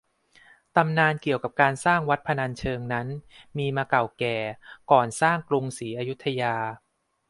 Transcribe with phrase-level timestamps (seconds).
[0.75, 3.07] ตำนานเกี่ยวกับการสร้างวัดพนัญเชิงนั้น
[3.57, 4.37] มีมาเก่าแก่
[4.91, 6.55] ก่อนสร้างกรุงศรีอยุธยา